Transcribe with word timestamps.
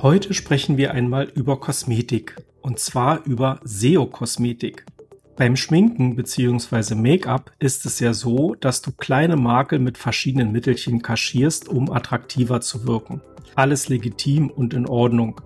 Heute 0.00 0.32
sprechen 0.32 0.76
wir 0.76 0.92
einmal 0.92 1.24
über 1.24 1.58
Kosmetik 1.58 2.36
und 2.62 2.78
zwar 2.78 3.26
über 3.26 3.58
SEO-Kosmetik. 3.64 4.86
Beim 5.34 5.56
Schminken 5.56 6.14
bzw. 6.14 6.94
Make-up 6.94 7.50
ist 7.58 7.84
es 7.84 7.98
ja 7.98 8.12
so, 8.12 8.54
dass 8.54 8.80
du 8.80 8.92
kleine 8.92 9.34
Makel 9.34 9.80
mit 9.80 9.98
verschiedenen 9.98 10.52
Mittelchen 10.52 11.02
kaschierst, 11.02 11.68
um 11.68 11.90
attraktiver 11.90 12.60
zu 12.60 12.86
wirken. 12.86 13.22
Alles 13.56 13.88
legitim 13.88 14.50
und 14.50 14.72
in 14.72 14.86
Ordnung. 14.86 15.40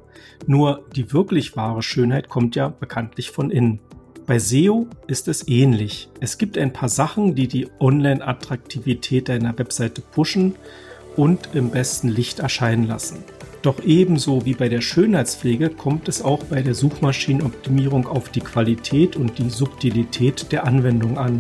Nur 0.46 0.84
die 0.94 1.14
wirklich 1.14 1.56
wahre 1.56 1.82
Schönheit 1.82 2.28
kommt 2.28 2.54
ja 2.54 2.68
bekanntlich 2.68 3.30
von 3.30 3.50
innen. 3.50 3.80
Bei 4.26 4.38
SEO 4.38 4.86
ist 5.06 5.28
es 5.28 5.48
ähnlich. 5.48 6.10
Es 6.20 6.36
gibt 6.36 6.58
ein 6.58 6.74
paar 6.74 6.90
Sachen, 6.90 7.34
die 7.34 7.48
die 7.48 7.68
Online-Attraktivität 7.80 9.30
deiner 9.30 9.58
Webseite 9.58 10.02
pushen 10.02 10.56
und 11.16 11.54
im 11.54 11.70
besten 11.70 12.10
Licht 12.10 12.40
erscheinen 12.40 12.86
lassen. 12.86 13.24
Doch 13.62 13.84
ebenso 13.84 14.44
wie 14.44 14.54
bei 14.54 14.68
der 14.68 14.80
Schönheitspflege 14.80 15.70
kommt 15.70 16.08
es 16.08 16.20
auch 16.20 16.42
bei 16.44 16.62
der 16.62 16.74
Suchmaschinenoptimierung 16.74 18.08
auf 18.08 18.28
die 18.28 18.40
Qualität 18.40 19.14
und 19.14 19.38
die 19.38 19.50
Subtilität 19.50 20.50
der 20.50 20.66
Anwendung 20.66 21.16
an. 21.16 21.38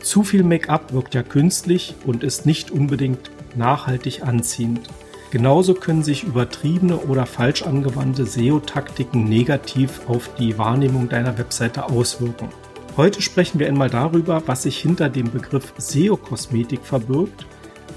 Zu 0.00 0.22
viel 0.22 0.44
Make-up 0.44 0.92
wirkt 0.92 1.14
ja 1.14 1.24
künstlich 1.24 1.94
und 2.06 2.22
ist 2.22 2.46
nicht 2.46 2.70
unbedingt 2.70 3.32
nachhaltig 3.56 4.22
anziehend. 4.22 4.88
Genauso 5.32 5.74
können 5.74 6.04
sich 6.04 6.22
übertriebene 6.22 6.96
oder 6.96 7.26
falsch 7.26 7.62
angewandte 7.62 8.24
SEO-Taktiken 8.24 9.24
negativ 9.24 10.00
auf 10.06 10.30
die 10.38 10.58
Wahrnehmung 10.58 11.08
deiner 11.08 11.36
Webseite 11.38 11.86
auswirken. 11.86 12.48
Heute 12.96 13.20
sprechen 13.20 13.58
wir 13.58 13.66
einmal 13.66 13.90
darüber, 13.90 14.42
was 14.46 14.62
sich 14.62 14.78
hinter 14.78 15.08
dem 15.08 15.30
Begriff 15.30 15.72
SEO-Kosmetik 15.76 16.80
verbirgt 16.84 17.46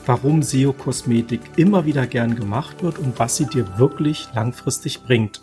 warum 0.05 0.43
SEO-Kosmetik 0.43 1.41
immer 1.57 1.85
wieder 1.85 2.07
gern 2.07 2.35
gemacht 2.35 2.83
wird 2.83 2.99
und 2.99 3.19
was 3.19 3.37
sie 3.37 3.45
dir 3.45 3.77
wirklich 3.77 4.27
langfristig 4.33 5.03
bringt. 5.03 5.41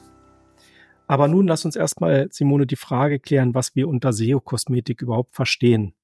Aber 1.07 1.27
nun 1.27 1.47
lass 1.47 1.65
uns 1.65 1.77
erstmal, 1.77 2.29
Simone, 2.31 2.67
die 2.67 2.77
Frage 2.77 3.19
klären, 3.19 3.55
was 3.55 3.75
wir 3.75 3.89
unter 3.89 4.13
SEO-Kosmetik 4.13 5.03
überhaupt 5.03 5.35
verstehen. 5.35 5.95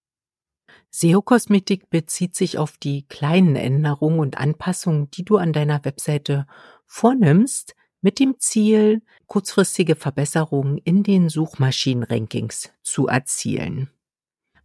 SEO-Kosmetik 0.91 1.91
bezieht 1.91 2.35
sich 2.35 2.59
auf 2.59 2.77
die 2.79 3.07
kleinen 3.07 3.57
Änderungen 3.57 4.19
und 4.19 4.39
Anpassungen, 4.39 5.11
die 5.11 5.25
du 5.25 5.37
an 5.37 5.53
deiner 5.53 5.85
Webseite 5.85 6.47
vornimmst, 6.87 7.77
mit 8.01 8.19
dem 8.19 8.39
Ziel, 8.39 9.03
kurzfristige 9.27 9.97
Verbesserungen 9.97 10.79
in 10.79 11.03
den 11.03 11.29
Suchmaschinenrankings 11.29 12.73
zu 12.83 13.09
erzielen. 13.09 13.91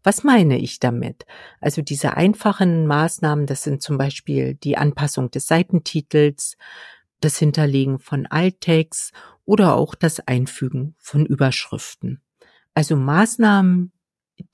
Was 0.03 0.23
meine 0.23 0.57
ich 0.57 0.79
damit? 0.79 1.25
Also 1.59 1.81
diese 1.81 2.17
einfachen 2.17 2.87
Maßnahmen, 2.87 3.45
das 3.45 3.63
sind 3.63 3.81
zum 3.81 3.97
Beispiel 3.97 4.55
die 4.55 4.77
Anpassung 4.77 5.29
des 5.29 5.47
Seitentitels, 5.47 6.57
das 7.19 7.37
Hinterlegen 7.37 7.99
von 7.99 8.25
Alttext 8.25 9.13
oder 9.45 9.75
auch 9.75 9.95
das 9.95 10.19
Einfügen 10.27 10.95
von 10.97 11.25
Überschriften. 11.25 12.21
Also 12.73 12.95
Maßnahmen, 12.95 13.91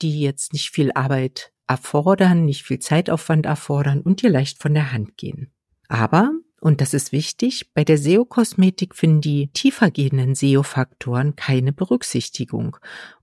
die 0.02 0.20
jetzt 0.20 0.52
nicht 0.52 0.70
viel 0.70 0.92
Arbeit 0.92 1.52
erfordern, 1.66 2.44
nicht 2.44 2.64
viel 2.64 2.78
Zeitaufwand 2.78 3.46
erfordern 3.46 4.00
und 4.00 4.22
dir 4.22 4.30
leicht 4.30 4.60
von 4.60 4.74
der 4.74 4.92
Hand 4.92 5.16
gehen. 5.16 5.52
Aber, 5.88 6.32
und 6.60 6.80
das 6.80 6.92
ist 6.92 7.12
wichtig, 7.12 7.72
bei 7.72 7.84
der 7.84 7.96
SEO-Kosmetik 7.96 8.94
finden 8.94 9.20
die 9.20 9.48
tiefergehenden 9.52 10.34
SEO-Faktoren 10.34 11.36
keine 11.36 11.72
Berücksichtigung. 11.72 12.76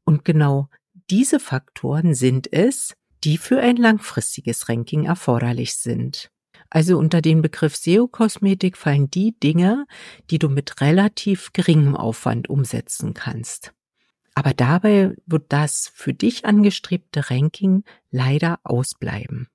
Und 0.04 0.26
genau 0.26 0.70
diese 1.10 1.40
Faktoren 1.40 2.16
sind 2.16 2.52
es, 2.52 2.94
die 3.24 3.38
für 3.38 3.60
ein 3.60 3.78
langfristiges 3.78 4.70
Ranking 4.70 5.06
erforderlich 5.06 5.76
sind. 5.76 6.32
Also 6.70 6.98
unter 6.98 7.22
den 7.22 7.42
Begriff 7.42 7.76
SEO-Kosmetik 7.76 8.78
fallen 8.78 9.10
die 9.10 9.38
Dinge, 9.40 9.86
die 10.30 10.40
du 10.40 10.50
mit 10.50 10.82
relativ 10.82 11.54
geringem 11.54 11.96
Aufwand 11.96 12.50
umsetzen 12.50 13.14
kannst. 13.14 13.74
Aber 14.34 14.54
dabei 14.54 15.16
wird 15.26 15.46
das 15.50 15.92
für 15.94 16.14
dich 16.14 16.46
angestrebte 16.46 17.30
Ranking 17.30 17.84
leider 18.12 18.60
ausbleiben. 18.64 19.48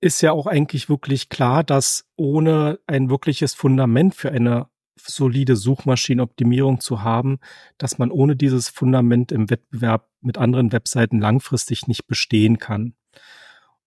Ist 0.00 0.22
ja 0.22 0.32
auch 0.32 0.46
eigentlich 0.46 0.88
wirklich 0.88 1.28
klar, 1.28 1.62
dass 1.62 2.06
ohne 2.16 2.80
ein 2.86 3.10
wirkliches 3.10 3.54
Fundament 3.54 4.14
für 4.14 4.32
eine 4.32 4.68
solide 5.06 5.56
Suchmaschinenoptimierung 5.56 6.80
zu 6.80 7.02
haben, 7.02 7.38
dass 7.78 7.98
man 7.98 8.10
ohne 8.10 8.36
dieses 8.36 8.68
Fundament 8.68 9.32
im 9.32 9.50
Wettbewerb 9.50 10.08
mit 10.20 10.38
anderen 10.38 10.72
Webseiten 10.72 11.18
langfristig 11.18 11.86
nicht 11.86 12.06
bestehen 12.06 12.58
kann. 12.58 12.94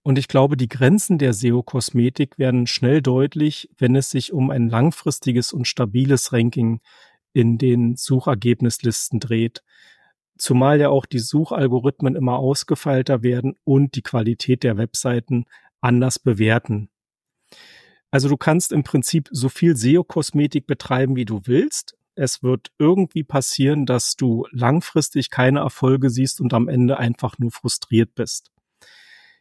Und 0.03 0.19
ich 0.19 0.28
glaube, 0.28 0.57
die 0.57 0.68
Grenzen 0.68 1.18
der 1.18 1.34
SEO-Kosmetik 1.34 2.38
werden 2.38 2.68
schnell 2.68 3.02
deutlich, 3.02 3.69
wenn 3.78 3.96
es 3.96 4.09
sich 4.09 4.34
um 4.34 4.50
ein 4.50 4.69
langfristiges 4.69 5.53
und 5.53 5.66
stabiles 5.66 6.34
Ranking 6.34 6.81
in 7.31 7.57
den 7.57 7.96
Suchergebnislisten 7.96 9.22
dreht. 9.22 9.63
Zumal 10.38 10.79
ja 10.79 10.90
auch 10.90 11.06
die 11.06 11.19
Suchalgorithmen 11.19 12.16
immer 12.16 12.38
ausgefeilter 12.38 13.23
werden 13.23 13.56
und 13.63 13.96
die 13.96 14.02
Qualität 14.02 14.63
der 14.63 14.78
Webseiten 14.78 15.46
anders 15.79 16.19
bewerten. 16.19 16.90
Also 18.13 18.29
du 18.29 18.38
kannst 18.38 18.72
im 18.72 18.84
Prinzip 18.84 19.28
so 19.31 19.50
viel 19.50 19.75
SEO-Kosmetik 19.75 20.68
betreiben, 20.68 21.16
wie 21.16 21.25
du 21.25 21.41
willst. 21.46 21.97
Es 22.13 22.44
wird 22.44 22.72
irgendwie 22.78 23.24
passieren, 23.24 23.88
dass 23.88 24.16
du 24.16 24.46
langfristig 24.51 25.31
keine 25.31 25.62
Erfolge 25.62 26.12
siehst 26.12 26.40
und 26.40 26.53
am 26.53 26.68
Ende 26.68 27.00
einfach 27.00 27.40
nur 27.40 27.50
frustriert 27.50 28.13
bist. 28.13 28.52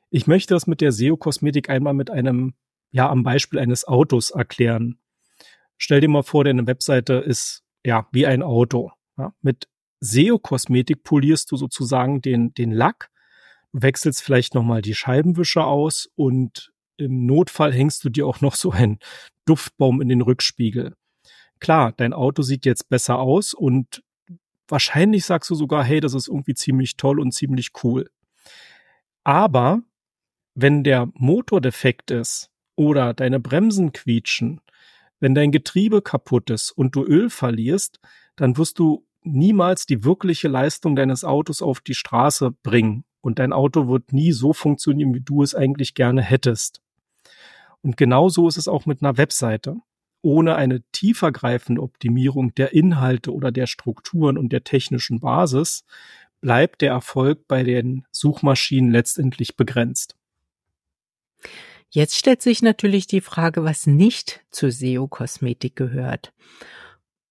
Ich 0.08 0.26
möchte 0.26 0.54
das 0.54 0.66
mit 0.66 0.80
der 0.80 0.90
SEO-Kosmetik 0.90 1.68
einmal 1.68 1.92
mit 1.92 2.10
einem, 2.10 2.54
ja, 2.92 3.10
am 3.10 3.24
Beispiel 3.24 3.58
eines 3.58 3.86
Autos 3.86 4.30
erklären. 4.30 4.98
Stell 5.76 6.00
dir 6.00 6.08
mal 6.08 6.22
vor, 6.22 6.44
deine 6.44 6.66
Webseite 6.66 7.16
ist, 7.16 7.64
ja, 7.84 8.08
wie 8.10 8.24
ein 8.24 8.42
Auto. 8.42 8.90
Ja, 9.18 9.34
mit 9.42 9.68
SEO-Kosmetik 10.00 11.02
polierst 11.02 11.52
du 11.52 11.58
sozusagen 11.58 12.22
den, 12.22 12.54
den 12.54 12.72
Lack, 12.72 13.10
wechselst 13.72 14.22
vielleicht 14.22 14.54
nochmal 14.54 14.80
die 14.80 14.94
Scheibenwischer 14.94 15.66
aus 15.66 16.08
und 16.14 16.71
im 17.02 17.26
Notfall 17.26 17.72
hängst 17.72 18.04
du 18.04 18.08
dir 18.08 18.26
auch 18.26 18.40
noch 18.40 18.54
so 18.54 18.70
einen 18.70 18.98
Duftbaum 19.44 20.00
in 20.00 20.08
den 20.08 20.22
Rückspiegel. 20.22 20.94
Klar, 21.60 21.92
dein 21.96 22.12
Auto 22.12 22.42
sieht 22.42 22.64
jetzt 22.64 22.88
besser 22.88 23.18
aus 23.18 23.54
und 23.54 24.02
wahrscheinlich 24.68 25.24
sagst 25.24 25.50
du 25.50 25.54
sogar, 25.54 25.84
hey, 25.84 26.00
das 26.00 26.14
ist 26.14 26.28
irgendwie 26.28 26.54
ziemlich 26.54 26.96
toll 26.96 27.20
und 27.20 27.32
ziemlich 27.32 27.70
cool. 27.84 28.10
Aber 29.24 29.82
wenn 30.54 30.82
der 30.82 31.08
Motor 31.14 31.60
defekt 31.60 32.10
ist 32.10 32.50
oder 32.74 33.14
deine 33.14 33.40
Bremsen 33.40 33.92
quietschen, 33.92 34.60
wenn 35.20 35.34
dein 35.34 35.52
Getriebe 35.52 36.02
kaputt 36.02 36.50
ist 36.50 36.72
und 36.72 36.96
du 36.96 37.04
Öl 37.04 37.30
verlierst, 37.30 38.00
dann 38.34 38.56
wirst 38.56 38.78
du 38.78 39.06
niemals 39.22 39.86
die 39.86 40.04
wirkliche 40.04 40.48
Leistung 40.48 40.96
deines 40.96 41.24
Autos 41.24 41.62
auf 41.62 41.80
die 41.80 41.94
Straße 41.94 42.50
bringen 42.62 43.04
und 43.20 43.38
dein 43.38 43.52
Auto 43.52 43.88
wird 43.88 44.12
nie 44.12 44.32
so 44.32 44.52
funktionieren, 44.52 45.14
wie 45.14 45.20
du 45.20 45.42
es 45.42 45.54
eigentlich 45.54 45.94
gerne 45.94 46.22
hättest. 46.22 46.81
Und 47.82 47.96
genauso 47.96 48.48
ist 48.48 48.56
es 48.56 48.68
auch 48.68 48.86
mit 48.86 49.02
einer 49.02 49.16
Webseite. 49.16 49.76
Ohne 50.22 50.54
eine 50.54 50.82
tiefergreifende 50.92 51.82
Optimierung 51.82 52.54
der 52.54 52.72
Inhalte 52.72 53.32
oder 53.34 53.50
der 53.50 53.66
Strukturen 53.66 54.38
und 54.38 54.52
der 54.52 54.62
technischen 54.62 55.18
Basis 55.18 55.84
bleibt 56.40 56.80
der 56.80 56.92
Erfolg 56.92 57.48
bei 57.48 57.64
den 57.64 58.06
Suchmaschinen 58.12 58.92
letztendlich 58.92 59.56
begrenzt. 59.56 60.16
Jetzt 61.90 62.16
stellt 62.16 62.40
sich 62.40 62.62
natürlich 62.62 63.06
die 63.06 63.20
Frage, 63.20 63.64
was 63.64 63.86
nicht 63.86 64.44
zur 64.50 64.70
SEO-Kosmetik 64.70 65.76
gehört. 65.76 66.32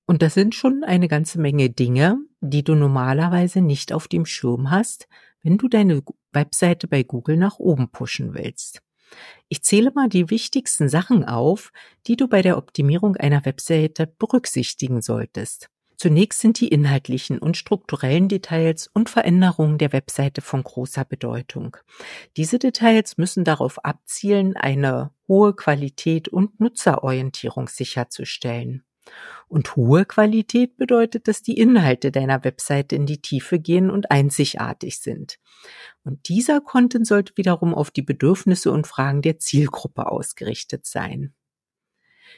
Und 0.05 0.21
das 0.21 0.33
sind 0.33 0.53
schon 0.53 0.83
eine 0.83 1.07
ganze 1.07 1.39
Menge 1.39 1.69
Dinge, 1.69 2.17
die 2.41 2.63
du 2.63 2.75
normalerweise 2.75 3.61
nicht 3.61 3.93
auf 3.93 4.07
dem 4.07 4.25
Schirm 4.25 4.69
hast, 4.69 5.07
wenn 5.41 5.57
du 5.57 5.67
deine 5.67 6.03
Webseite 6.33 6.87
bei 6.87 7.03
Google 7.03 7.37
nach 7.37 7.57
oben 7.57 7.89
pushen 7.89 8.33
willst. 8.33 8.81
Ich 9.49 9.63
zähle 9.63 9.91
mal 9.93 10.09
die 10.09 10.29
wichtigsten 10.29 10.89
Sachen 10.89 11.25
auf, 11.25 11.71
die 12.07 12.15
du 12.15 12.27
bei 12.27 12.41
der 12.41 12.57
Optimierung 12.57 13.17
einer 13.17 13.45
Webseite 13.45 14.07
berücksichtigen 14.07 15.01
solltest. 15.01 15.69
Zunächst 16.01 16.39
sind 16.39 16.59
die 16.59 16.69
inhaltlichen 16.69 17.37
und 17.37 17.57
strukturellen 17.57 18.27
Details 18.27 18.89
und 18.91 19.07
Veränderungen 19.07 19.77
der 19.77 19.93
Webseite 19.93 20.41
von 20.41 20.63
großer 20.63 21.05
Bedeutung. 21.05 21.77
Diese 22.37 22.57
Details 22.57 23.17
müssen 23.19 23.43
darauf 23.43 23.85
abzielen, 23.85 24.57
eine 24.57 25.11
hohe 25.27 25.55
Qualität 25.55 26.27
und 26.27 26.59
Nutzerorientierung 26.59 27.67
sicherzustellen. 27.67 28.83
Und 29.47 29.75
hohe 29.75 30.05
Qualität 30.05 30.77
bedeutet, 30.77 31.27
dass 31.27 31.41
die 31.41 31.57
Inhalte 31.57 32.11
deiner 32.11 32.43
Webseite 32.43 32.95
in 32.95 33.05
die 33.05 33.21
Tiefe 33.21 33.59
gehen 33.59 33.89
und 33.89 34.11
einzigartig 34.11 34.99
sind. 34.99 35.37
Und 36.03 36.27
dieser 36.29 36.61
Content 36.61 37.05
sollte 37.07 37.33
wiederum 37.35 37.73
auf 37.73 37.91
die 37.91 38.01
Bedürfnisse 38.01 38.71
und 38.71 38.87
Fragen 38.87 39.21
der 39.21 39.39
Zielgruppe 39.39 40.07
ausgerichtet 40.09 40.85
sein. 40.85 41.33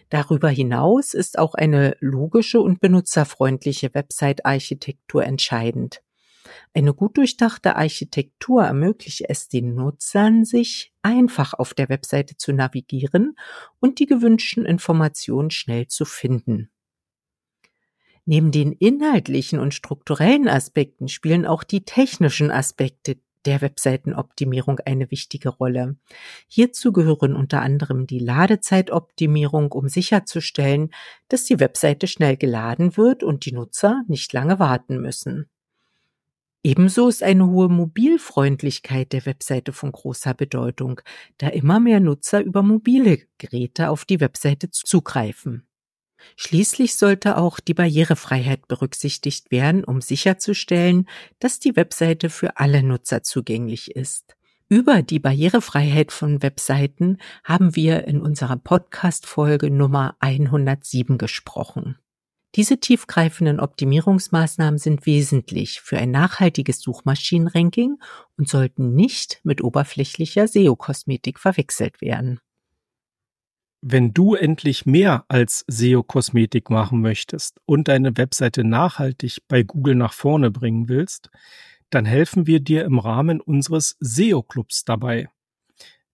Darüber 0.09 0.49
hinaus 0.49 1.13
ist 1.13 1.39
auch 1.39 1.55
eine 1.55 1.95
logische 1.99 2.59
und 2.59 2.81
benutzerfreundliche 2.81 3.93
Website-Architektur 3.93 5.23
entscheidend. 5.23 6.02
Eine 6.75 6.93
gut 6.93 7.17
durchdachte 7.17 7.75
Architektur 7.75 8.63
ermöglicht 8.63 9.25
es 9.27 9.47
den 9.47 9.75
Nutzern, 9.75 10.43
sich 10.43 10.91
einfach 11.03 11.53
auf 11.53 11.75
der 11.75 11.89
Webseite 11.89 12.35
zu 12.35 12.51
navigieren 12.51 13.37
und 13.79 13.99
die 13.99 14.07
gewünschten 14.07 14.65
Informationen 14.65 15.51
schnell 15.51 15.87
zu 15.87 16.05
finden. 16.05 16.71
Neben 18.25 18.51
den 18.51 18.71
inhaltlichen 18.71 19.59
und 19.59 19.73
strukturellen 19.73 20.47
Aspekten 20.47 21.09
spielen 21.09 21.45
auch 21.45 21.63
die 21.63 21.83
technischen 21.83 22.49
Aspekte 22.49 23.17
der 23.45 23.61
Webseitenoptimierung 23.61 24.79
eine 24.79 25.11
wichtige 25.11 25.49
Rolle. 25.49 25.97
Hierzu 26.47 26.93
gehören 26.93 27.35
unter 27.35 27.61
anderem 27.61 28.07
die 28.07 28.19
Ladezeitoptimierung, 28.19 29.73
um 29.73 29.89
sicherzustellen, 29.89 30.93
dass 31.27 31.43
die 31.43 31.59
Webseite 31.59 32.07
schnell 32.07 32.37
geladen 32.37 32.95
wird 32.95 33.21
und 33.21 33.45
die 33.45 33.51
Nutzer 33.51 34.03
nicht 34.07 34.31
lange 34.31 34.59
warten 34.59 35.01
müssen. 35.01 35.49
Ebenso 36.65 37.09
ist 37.09 37.21
eine 37.21 37.45
hohe 37.47 37.67
Mobilfreundlichkeit 37.67 39.11
der 39.11 39.25
Webseite 39.25 39.73
von 39.73 39.91
großer 39.91 40.33
Bedeutung, 40.33 41.01
da 41.37 41.49
immer 41.49 41.81
mehr 41.81 41.99
Nutzer 41.99 42.41
über 42.41 42.63
mobile 42.63 43.19
Geräte 43.37 43.89
auf 43.89 44.05
die 44.05 44.21
Webseite 44.21 44.71
zugreifen. 44.71 45.67
Schließlich 46.37 46.95
sollte 46.95 47.37
auch 47.37 47.59
die 47.59 47.73
Barrierefreiheit 47.73 48.69
berücksichtigt 48.69 49.51
werden, 49.51 49.83
um 49.83 49.99
sicherzustellen, 49.99 51.09
dass 51.39 51.59
die 51.59 51.75
Webseite 51.75 52.29
für 52.29 52.57
alle 52.57 52.81
Nutzer 52.81 53.23
zugänglich 53.23 53.91
ist. 53.91 54.37
Über 54.69 55.01
die 55.01 55.19
Barrierefreiheit 55.19 56.13
von 56.13 56.41
Webseiten 56.41 57.17
haben 57.43 57.75
wir 57.75 58.07
in 58.07 58.21
unserer 58.21 58.55
Podcast-Folge 58.55 59.69
Nummer 59.69 60.15
107 60.19 61.17
gesprochen. 61.17 61.97
Diese 62.55 62.79
tiefgreifenden 62.79 63.59
Optimierungsmaßnahmen 63.59 64.77
sind 64.77 65.07
wesentlich 65.07 65.81
für 65.81 65.97
ein 65.97 66.11
nachhaltiges 66.11 66.81
Suchmaschinenranking 66.81 67.97
und 68.37 68.47
sollten 68.47 68.93
nicht 68.93 69.41
mit 69.43 69.63
oberflächlicher 69.63 70.47
SEO-Kosmetik 70.47 71.39
verwechselt 71.39 71.99
werden. 71.99 72.39
Wenn 73.81 74.13
du 74.13 74.35
endlich 74.35 74.85
mehr 74.85 75.25
als 75.29 75.65
SEO-Kosmetik 75.67 76.69
machen 76.69 77.01
möchtest 77.01 77.59
und 77.65 77.87
deine 77.87 78.15
Webseite 78.17 78.63
nachhaltig 78.63 79.39
bei 79.47 79.63
Google 79.63 79.95
nach 79.95 80.13
vorne 80.13 80.51
bringen 80.51 80.87
willst, 80.87 81.31
dann 81.89 82.05
helfen 82.05 82.45
wir 82.47 82.59
dir 82.59 82.85
im 82.85 82.99
Rahmen 82.99 83.41
unseres 83.41 83.97
SEO-Clubs 83.99 84.85
dabei. 84.85 85.27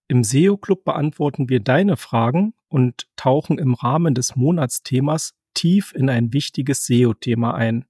Im 0.08 0.24
SEO-Club 0.24 0.86
beantworten 0.86 1.50
wir 1.50 1.60
deine 1.60 1.98
Fragen 1.98 2.54
und 2.70 3.08
tauchen 3.18 3.60
im 3.60 3.76
Rahmen 3.76 4.16
des 4.16 4.36
Monatsthemas 4.36 5.36
tief 5.54 5.94
in 5.94 6.10
ein 6.10 6.34
wichtiges 6.34 6.86
SEO-Thema 6.86 7.54
ein. 7.54 7.86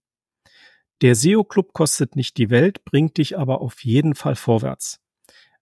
Der 1.01 1.15
SEO-Club 1.15 1.73
kostet 1.73 2.15
nicht 2.15 2.38
die 2.38 2.50
Welt, 2.50 2.83
bringt 2.83 3.17
dich 3.17 3.38
aber 3.38 3.61
auf 3.61 3.83
jeden 3.83 4.15
Fall 4.15 4.35
vorwärts. 4.35 5.00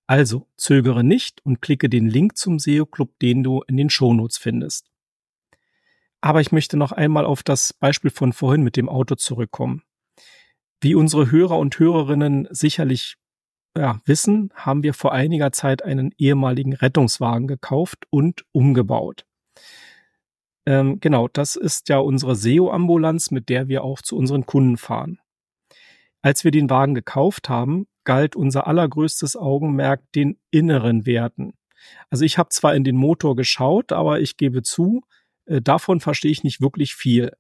Also 0.08 0.48
zögere 0.56 1.04
nicht 1.04 1.46
und 1.46 1.62
klicke 1.62 1.90
den 1.90 2.08
Link 2.08 2.38
zum 2.38 2.60
SEO 2.60 2.86
Club, 2.86 3.20
den 3.20 3.44
du 3.44 3.62
in 3.68 3.78
den 3.78 3.90
Shownotes 3.90 4.38
findest. 4.38 4.90
Aber 6.22 6.42
ich 6.42 6.52
möchte 6.52 6.78
noch 6.78 6.92
einmal 6.92 7.26
auf 7.26 7.44
das 7.44 7.74
Beispiel 7.74 8.10
von 8.10 8.34
vorhin 8.34 8.64
mit 8.64 8.78
dem 8.78 8.90
Auto 8.90 9.16
zurückkommen. 9.16 9.84
Wie 10.82 10.96
unsere 10.96 11.30
Hörer 11.30 11.58
und 11.58 11.78
Hörerinnen 11.78 12.48
sicherlich 12.52 13.18
ja, 13.78 14.00
wissen, 14.06 14.52
haben 14.56 14.82
wir 14.82 14.94
vor 14.94 15.12
einiger 15.14 15.52
Zeit 15.52 15.84
einen 15.84 16.14
ehemaligen 16.18 16.74
Rettungswagen 16.74 17.48
gekauft 17.48 18.06
und 18.10 18.46
umgebaut. 18.52 19.26
Ähm, 20.68 21.00
genau, 21.00 21.30
das 21.30 21.56
ist 21.56 21.88
ja 21.88 22.00
unsere 22.00 22.36
SEO-Ambulanz, 22.36 23.32
mit 23.32 23.48
der 23.48 23.70
wir 23.70 23.86
auch 23.86 24.02
zu 24.02 24.18
unseren 24.18 24.46
Kunden 24.46 24.76
fahren. 24.76 25.18
Als 26.22 26.44
wir 26.44 26.52
den 26.52 26.70
Wagen 26.70 26.94
gekauft 26.94 27.48
haben, 27.48 27.88
galt 28.04 28.36
unser 28.36 28.68
allergrößtes 28.68 29.38
Augenmerk 29.38 30.02
den 30.12 30.38
inneren 30.52 31.06
Werten. 31.06 31.54
Also 32.10 32.26
ich 32.26 32.38
habe 32.38 32.50
zwar 32.50 32.76
in 32.76 32.84
den 32.84 32.98
Motor 32.98 33.38
geschaut, 33.38 33.94
aber 33.94 34.20
ich 34.20 34.36
gebe 34.36 34.62
zu, 34.62 35.04
äh, 35.46 35.62
davon 35.62 36.02
verstehe 36.02 36.32
ich 36.32 36.44
nicht 36.44 36.60
wirklich 36.60 36.96
viel. 36.96 37.32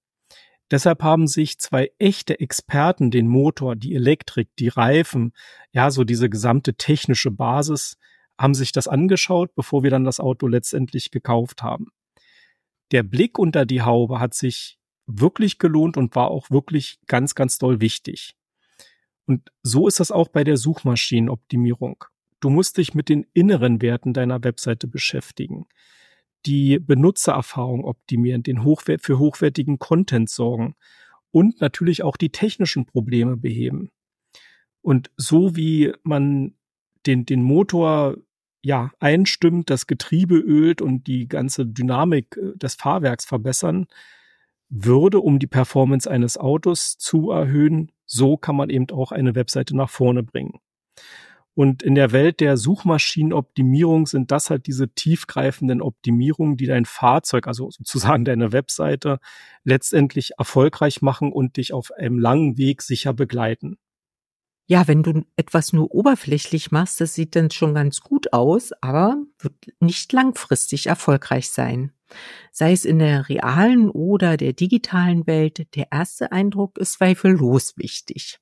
Deshalb 0.71 1.03
haben 1.03 1.27
sich 1.27 1.59
zwei 1.59 1.91
echte 1.99 2.39
Experten 2.39 3.11
den 3.11 3.27
Motor, 3.27 3.75
die 3.75 3.93
Elektrik, 3.93 4.47
die 4.57 4.69
Reifen, 4.69 5.33
ja, 5.73 5.91
so 5.91 6.05
diese 6.05 6.29
gesamte 6.29 6.75
technische 6.75 7.31
Basis, 7.31 7.97
haben 8.39 8.53
sich 8.53 8.71
das 8.71 8.87
angeschaut, 8.87 9.53
bevor 9.53 9.83
wir 9.83 9.89
dann 9.89 10.05
das 10.05 10.21
Auto 10.21 10.47
letztendlich 10.47 11.11
gekauft 11.11 11.61
haben. 11.61 11.87
Der 12.91 13.03
Blick 13.03 13.37
unter 13.37 13.65
die 13.65 13.81
Haube 13.81 14.19
hat 14.19 14.33
sich 14.33 14.79
wirklich 15.05 15.57
gelohnt 15.57 15.97
und 15.97 16.15
war 16.15 16.29
auch 16.29 16.51
wirklich 16.51 16.99
ganz, 17.07 17.35
ganz 17.35 17.57
doll 17.57 17.81
wichtig. 17.81 18.35
Und 19.25 19.51
so 19.61 19.87
ist 19.87 19.99
das 19.99 20.11
auch 20.11 20.29
bei 20.29 20.43
der 20.43 20.57
Suchmaschinenoptimierung. 20.57 22.03
Du 22.39 22.49
musst 22.49 22.77
dich 22.77 22.93
mit 22.93 23.09
den 23.09 23.25
inneren 23.33 23.81
Werten 23.81 24.13
deiner 24.13 24.43
Webseite 24.43 24.87
beschäftigen, 24.87 25.65
die 26.45 26.79
Benutzererfahrung 26.79 27.83
optimieren, 27.83 28.43
den 28.43 28.63
Hochwert 28.63 29.01
für 29.01 29.19
hochwertigen 29.19 29.79
Content 29.79 30.29
sorgen 30.29 30.75
und 31.31 31.59
natürlich 31.61 32.03
auch 32.03 32.15
die 32.15 32.31
technischen 32.31 32.85
Probleme 32.85 33.37
beheben. 33.37 33.91
Und 34.81 35.11
so 35.17 35.55
wie 35.55 35.93
man 36.03 36.55
den, 37.05 37.25
den 37.25 37.41
Motor 37.41 38.17
ja 38.61 38.91
einstimmt, 38.99 39.69
das 39.69 39.87
Getriebe 39.87 40.35
ölt 40.35 40.81
und 40.81 41.07
die 41.07 41.27
ganze 41.27 41.65
Dynamik 41.65 42.37
äh, 42.37 42.57
des 42.57 42.75
Fahrwerks 42.75 43.25
verbessern 43.25 43.87
würde, 44.69 45.19
um 45.19 45.39
die 45.39 45.47
Performance 45.47 46.09
eines 46.09 46.37
Autos 46.37 46.97
zu 46.97 47.31
erhöhen, 47.31 47.91
so 48.05 48.37
kann 48.37 48.55
man 48.55 48.69
eben 48.69 48.89
auch 48.91 49.11
eine 49.11 49.35
Webseite 49.35 49.75
nach 49.75 49.89
vorne 49.89 50.23
bringen. 50.23 50.59
Und 51.57 51.81
in 51.81 51.95
der 51.95 52.11
Welt 52.11 52.39
der 52.39 52.55
Suchmaschinenoptimierung 52.55 54.05
sind 54.05 54.29
das 54.29 54.51
halt 54.51 54.67
diese 54.67 54.89
tiefgreifenden 54.89 55.81
Optimierungen, 55.81 56.55
die 56.55 56.67
dein 56.67 56.85
Fahrzeug, 56.85 57.47
also 57.47 57.71
sozusagen 57.71 58.25
deine 58.25 58.51
Webseite, 58.51 59.19
letztendlich 59.63 60.33
erfolgreich 60.37 61.01
machen 61.01 61.31
und 61.31 61.57
dich 61.57 61.73
auf 61.73 61.91
einem 61.91 62.19
langen 62.19 62.59
Weg 62.59 62.83
sicher 62.83 63.11
begleiten. 63.13 63.77
Ja, 64.69 64.85
wenn 64.87 65.01
du 65.01 65.23
etwas 65.37 65.71
nur 65.71 65.93
oberflächlich 65.95 66.71
machst, 66.71 66.99
das 66.99 67.13
sieht 67.13 67.37
dann 67.37 67.51
schon 67.51 67.73
ganz 67.73 68.01
gut 68.01 68.33
aus, 68.33 68.73
aber 68.81 69.17
wird 69.39 69.55
nicht 69.79 70.11
langfristig 70.11 70.87
erfolgreich 70.87 71.49
sein. 71.49 71.93
Sei 72.51 72.73
es 72.73 72.83
in 72.83 72.99
der 72.99 73.29
realen 73.29 73.89
oder 73.89 74.35
der 74.35 74.51
digitalen 74.51 75.25
Welt, 75.25 75.73
der 75.75 75.87
erste 75.91 76.33
Eindruck 76.33 76.77
ist 76.77 76.93
zweifellos 76.93 77.77
wichtig. 77.77 78.39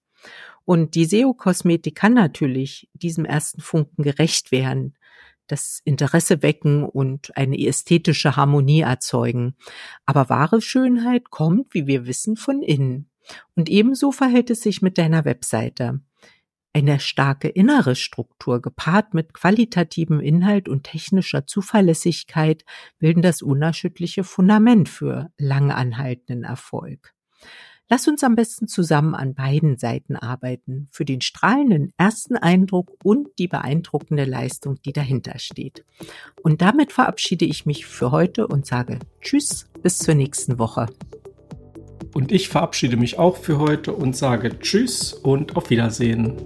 Und 0.66 0.95
die 0.95 1.06
SEO-Kosmetik 1.06 1.94
kann 1.94 2.16
natürlich 2.16 2.89
diesem 2.94 3.25
ersten 3.25 3.62
Funken 3.62 4.01
gerecht 4.01 4.51
werden, 4.51 4.98
das 5.45 5.80
Interesse 5.83 6.42
wecken 6.42 6.83
und 6.83 7.38
eine 7.38 7.60
ästhetische 7.60 8.36
Harmonie 8.36 8.81
erzeugen. 8.81 9.56
Aber 10.07 10.30
wahre 10.30 10.59
Schönheit 10.59 11.30
kommt, 11.30 11.76
wie 11.76 11.85
wir 11.85 12.07
wissen, 12.07 12.35
von 12.35 12.64
innen. 12.64 13.11
Und 13.56 13.69
ebenso 13.69 14.11
verhält 14.11 14.49
es 14.49 14.61
sich 14.61 14.81
mit 14.81 14.97
deiner 14.97 15.23
Webseite. 15.23 16.02
Eine 16.75 16.99
starke 16.99 17.47
innere 17.47 17.95
Struktur 17.95 18.61
gepaart 18.61 19.13
mit 19.13 19.33
qualitativem 19.33 20.19
Inhalt 20.19 20.67
und 20.67 20.83
technischer 20.83 21.47
Zuverlässigkeit 21.47 22.65
bilden 22.99 23.21
das 23.21 23.41
unerschütterliche 23.41 24.25
Fundament 24.25 24.89
für 24.89 25.31
lang 25.37 25.71
anhaltenden 25.71 26.44
Erfolg. 26.44 27.13
Lass 27.87 28.09
uns 28.09 28.25
am 28.25 28.35
besten 28.35 28.67
zusammen 28.67 29.15
an 29.15 29.35
beiden 29.35 29.77
Seiten 29.77 30.17
arbeiten, 30.17 30.89
für 30.91 31.05
den 31.05 31.21
strahlenden 31.21 31.94
ersten 31.95 32.35
Eindruck 32.35 32.91
und 33.05 33.29
die 33.39 33.47
beeindruckende 33.47 34.25
Leistung, 34.25 34.75
die 34.83 34.91
dahinter 34.91 35.39
steht. 35.39 35.85
Und 36.44 36.61
damit 36.61 36.91
verabschiede 36.91 37.45
ich 37.45 37.65
mich 37.65 37.85
für 37.85 38.11
heute 38.11 38.47
und 38.47 38.65
sage 38.65 38.99
Tschüss, 39.21 39.69
bis 39.81 39.97
zur 39.99 40.15
nächsten 40.15 40.59
Woche. 40.59 40.87
Und 42.15 42.31
ich 42.31 42.47
verabschiede 42.47 42.95
mich 42.95 43.19
auch 43.19 43.35
für 43.35 43.59
heute 43.59 43.91
und 43.91 44.15
sage 44.15 44.57
Tschüss 44.59 45.13
und 45.13 45.57
auf 45.57 45.69
Wiedersehen. 45.69 46.37